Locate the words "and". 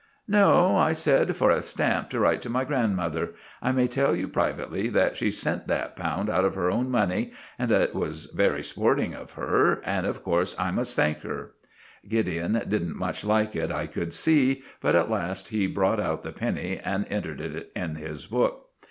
7.59-7.69, 9.85-10.07, 16.83-17.05